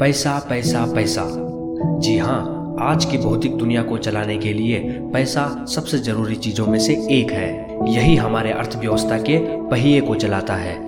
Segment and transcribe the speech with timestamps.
[0.00, 1.24] पैसा पैसा पैसा।
[2.00, 4.78] जी हाँ आज की भौतिक दुनिया को चलाने के लिए
[5.12, 10.54] पैसा सबसे ज़रूरी चीज़ों में से एक है। यही हमारे अर्थव्यवस्था के पहिए को चलाता
[10.54, 10.78] है।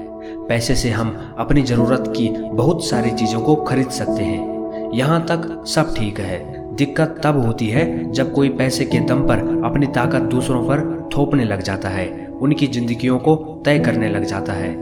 [0.47, 5.65] पैसे से हम अपनी ज़रूरत की बहुत सारी चीज़ों को खरीद सकते हैं। यहाँ तक
[5.67, 10.21] सब ठीक है। दिक्कत तब होती है जब कोई पैसे के दम पर अपनी ताकत
[10.21, 13.35] दूसरों पर थोपने लग जाता है। उनकी जिंदगियों को
[13.67, 14.75] तय करने लग जाता है।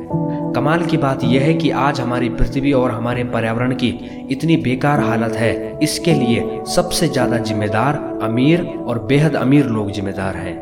[0.55, 3.89] कमाल की बात यह है कि आज हमारी पृथ्वी और हमारे पर्यावरण की
[4.31, 10.37] इतनी बेकार हालत है। इसके लिए सबसे ज़्यादा जिम्मेदार अमीर और बेहद अमीर लोग जिम्मेदार
[10.37, 10.59] हैं।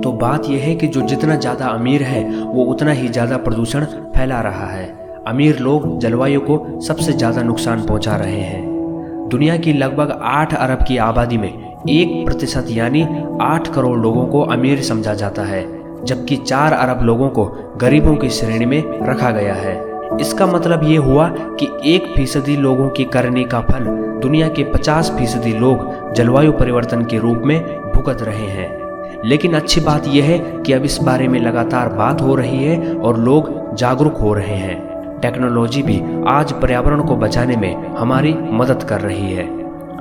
[0.00, 3.84] तो बात यह है कि जो जितना ज़्यादा अमीर है, वो उतना ही ज़्यादा प्रदूषण
[3.84, 4.86] फैला रहा है।
[5.26, 10.84] अमीर लोग जलवायु को सबसे ज़्यादा नुकसान पहुँचा रहे हैं। दुनिया की लगभग आठ अरब
[10.88, 11.52] की आबादी में
[11.88, 13.02] एक प्रतिशत यानी
[13.42, 15.62] आठ करोड़ लोगों को अमीर समझा जाता है।
[16.04, 17.44] जबकि चार अरब लोगों को
[17.76, 22.88] गरीबों की श्रेणी में रखा गया है। इसका मतलब ये हुआ कि एक फ़ीसदी लोगों
[22.88, 23.84] की करनी का फल
[24.22, 27.60] दुनिया के पचास फ़ीसदी लोग जलवायु परिवर्तन के रूप में
[27.92, 28.80] भुगत रहे हैं।
[29.24, 32.94] लेकिन अच्छी बात यह है कि अब इस बारे में लगातार बात हो रही है
[32.94, 38.82] और लोग जागरूक हो रहे हैं। टेक्नोलॉजी भी आज पर्यावरण को बचाने में हमारी मदद
[38.82, 39.48] कर रही है।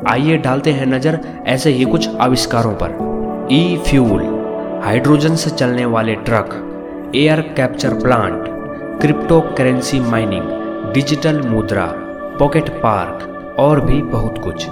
[0.07, 4.38] आइए डालते हैं नज़र ऐसे ही कुछ आविष्कारों पर। ई फ्यूल।
[4.79, 6.49] हाइड्रोजन से चलने वाले truck,
[7.15, 8.43] air capture plant
[9.01, 10.43] crypto currency mining,
[10.93, 11.85] digital मुद्रा,
[12.39, 14.65] पॉकेट पार्क और भी बहुत कुछ।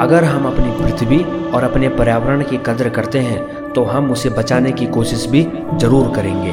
[0.00, 4.72] अगर हम अपनी पृथ्वी और अपने पर्यावरण की कदर करते हैं तो हम उसे बचाने
[4.72, 5.42] की कोशिश भी
[5.74, 6.52] ज़रूर करेंगे।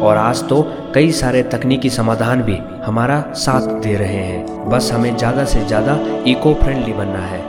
[0.00, 0.62] और आज तो
[0.94, 5.98] कई सारे तकनीकी समाधान भी हमारा साथ दे रहे हैं। बस हमें ज़्यादा से ज़्यादा
[6.26, 7.44] इको फ्रेंडली बनना है।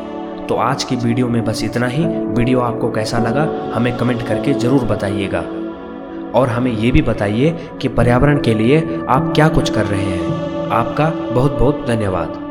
[0.49, 4.53] तो आज की वीडियो में बस इतना ही। वीडियो आपको कैसा लगा, हमें कमेंट करके
[4.53, 5.39] ज़रूर बताइएगा।
[6.39, 10.69] और हमें ये भी बताइए कि पर्यावरण के लिए आप क्या कुछ कर रहे हैं।
[10.71, 12.46] आपका बहुत बहुत धन्यवाद।